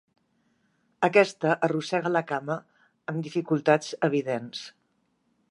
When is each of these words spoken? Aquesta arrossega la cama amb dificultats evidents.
Aquesta 1.07 1.51
arrossega 1.67 2.13
la 2.15 2.23
cama 2.33 2.57
amb 3.13 3.23
dificultats 3.29 3.93
evidents. 4.11 4.65